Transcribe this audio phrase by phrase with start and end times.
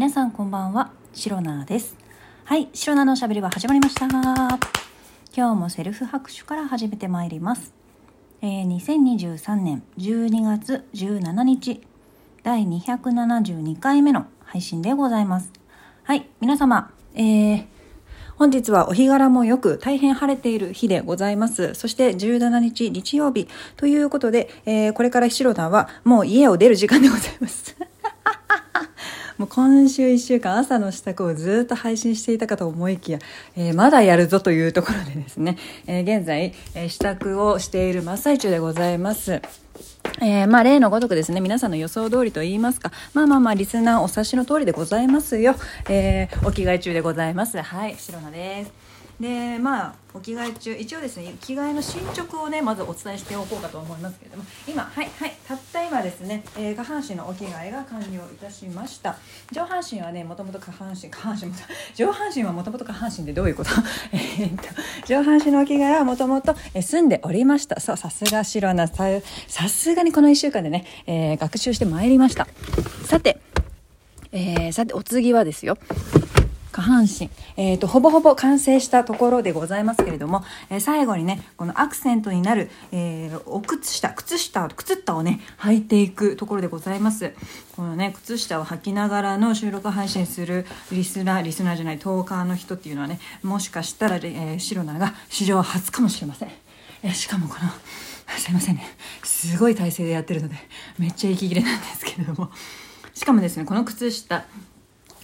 [0.00, 1.94] 皆さんこんばんは、シロナです。
[2.46, 4.06] はい、シロナのおしゃべりは始まりました。
[4.08, 4.58] 今
[5.34, 7.74] 日もセルフ拍手から始めてまいります。
[8.40, 11.82] えー、2023年12月17日、
[12.42, 15.52] 第272回目の配信でございます。
[16.04, 17.66] はい、皆様、えー、
[18.36, 21.74] 本日はお日柄もよく大変晴れている日でございます。
[21.74, 27.76] そして17日日曜日ということで、えー、これからシロナはもう家を出る時間でございます。
[29.40, 33.20] もう今週1週間朝の支度をずっと配信していたかと思いきや、
[33.56, 39.40] えー、まだやるぞというところでですね、えー、現在、えー、支度をしている真っ最中でございます。
[40.20, 45.54] えー、まあ、例のごとくですね、皆さんの予想通りと言いますか、まあまあまあ、リスナーお察しの通りでございますよ。
[45.88, 47.62] え、お着替え中でございます。
[47.62, 48.99] はい、白菜です。
[49.20, 59.18] で、まあ、お着替え中、一応ですね、着替えの進捗をね、まずお伝えしておこうかと思いますけれども、今、はい、はい、たった今ですね、えー、下半身のお着替えが完了いたしました。
[59.52, 61.54] 上半身はね、もともと下半身、下半身も、
[61.94, 63.70] 上半身はもともと下半身でどういうこと？
[64.12, 64.62] えっと、
[65.06, 67.78] 上半身のお着替えはもともと住んでおりました。
[67.78, 69.04] そう、さすが白な、さ、
[69.48, 72.48] さすがにこの1週間でね、えー、学習してまいりました。
[73.04, 73.38] さて、
[74.32, 75.76] えー、さて、お次はですよ。
[76.80, 87.34] 下半身、えーと、ほぼほぼ完成したところでございますけれども、えー、最後にねこのアクセントになる、えー、お靴下靴下靴下をね履いていくところでございます。
[87.76, 96.50] このね靴下を履きながらの収録配信するリスナーリスナーじゃないトーカーの人っていうのはねもしかしたら、えー、シロナが史上初かもしれません、
[97.02, 97.70] えー、しかもこの
[98.38, 98.86] すいませんね。
[99.24, 100.54] すごい体勢でやってるので
[100.98, 102.50] めっちゃ息切れなんですけれども。
[103.12, 104.46] しかもですねこの靴下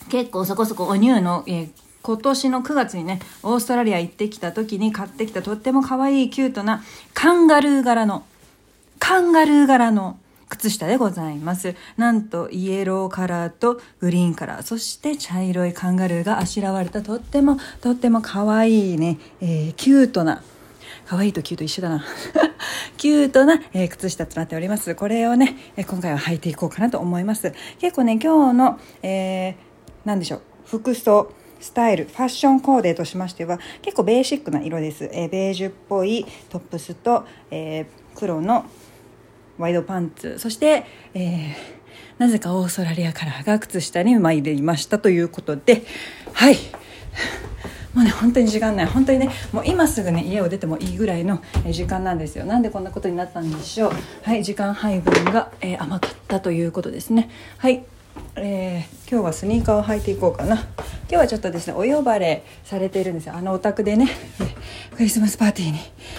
[0.09, 1.71] 結構そこそこお乳の、えー、
[2.03, 8.25] 今年の9月にね、オーストラリア行ってきた時に買ってきたとっても可愛いキュートなカンガルー柄の、
[8.99, 11.75] カンガルー柄の靴下でございます。
[11.97, 20.43] なんとイエローカラーとグリーンカラー、そして茶色いカンガルーがあしらわれたとっても、とっても可愛いね、えー、キュートな、
[21.07, 22.05] 可愛いとキュート一緒だな。
[22.97, 24.95] キュートな、えー、靴下となっております。
[24.95, 27.53] これをね、えー、今回は履いていこうかなと思います。
[27.81, 29.55] 結構ね、今日の、えー、
[30.07, 35.11] なんでしょう、服装、スタイル、ファッションコーデとしましては、結構ベーシックな色です。
[35.13, 38.65] えー、ベージュっぽいトップスと、えー、黒の
[39.59, 41.55] ワイドパンツ、そして、えー、
[42.19, 45.83] なぜかオーストラリアカラーが靴下に参りましたということで、
[46.33, 46.57] はい。
[47.93, 48.87] もうね、本当に時間ない。
[48.87, 52.45] 本当にね、もう今すぐね、家を出てもいいぐらいの時間なんですよ。
[52.45, 53.93] なんでこんなことになったんでしょう。
[54.23, 57.29] はい、時間配分が、えー、甘かったということですね。
[57.59, 57.85] はい。
[58.37, 60.57] えー、今日はスニーカーを履いていこうかな。
[60.57, 63.35] 今日はちょっとですねお呼ばれされているんですよ。
[63.37, 64.09] あのお宅でね
[64.97, 65.79] クリスマスパーティーに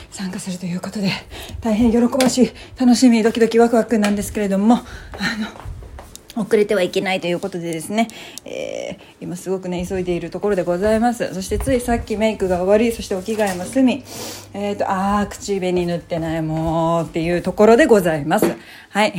[0.09, 1.11] 参加するということで
[1.59, 4.79] 大変喜ばしい楽しみドキドキワクワクなんですけれどもあ
[6.37, 8.07] の遅れてはいけないということでですね、
[8.45, 11.33] えー、今すごくね急いでいるところでございます。
[11.33, 14.03] そしてついさっきメイクが終わりそしてお着替えも済み
[14.53, 18.45] えっ、ー、とあー口紅塗ってないもうっていうところでございます。
[18.91, 19.13] はい。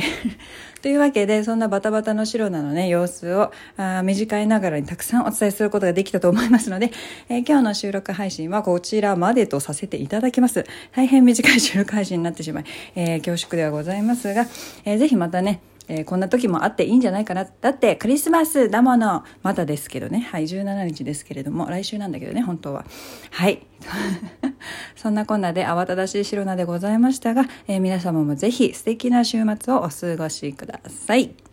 [0.81, 6.91] というわけで、そんなバタバタの白菜のね、様子をあ短いながらにたくさんお伝えすることができたと思いますので、
[7.27, 10.65] えー、今日の収録配信はこちらまでとさせていただきます。
[10.93, 12.63] 大変短い収録配信になってしまい、
[12.95, 14.47] えー、恐縮ではございますが、
[14.85, 17.45] えー、ぜひまたね、えー、こんな時もあっていいんじゃないかな。
[17.45, 19.23] だってクリスマスだもの。
[19.43, 20.19] まだですけどね。
[20.31, 22.85] はい、17日ですけれども、来週なんだけどね、本当は。
[23.31, 23.65] はい。
[24.95, 31.48] そんなこんなで慌ただしい白菜でございましたが、えー、皆様もぜひ素敵な週末をお過ごしください。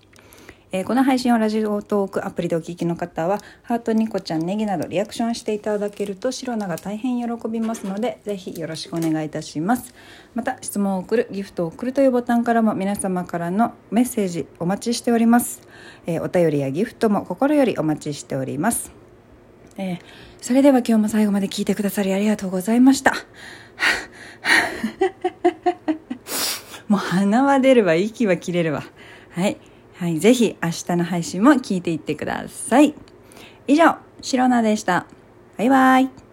[0.77, 9.95] えー、この配信をラジオトークアプリでお聞きの方は、ハート、ニコちゃん、ネギなどリアクションしていただけると、白菜が大変喜びますので、ぜひよろしくお願いいたします。
[10.35, 15.67] また、質問を送る、ギフトを送るというボタンからも皆様からのメッセージお待ちしております。
[16.05, 18.93] えー、お便りやギフトも心よりお待ちしております。
[19.79, 19.99] えー、
[20.43, 23.15] それでは今日も最後まで聞いてくださりありがとうございました。
[26.87, 28.85] もう鼻は出るわ、息は切れるわ。
[29.31, 29.57] はい。
[29.99, 30.19] はい。
[30.19, 32.95] ぜひ明日の配信も聞いていってください。
[33.67, 35.07] 以上、シロナでした。
[35.57, 36.26] バイバイ。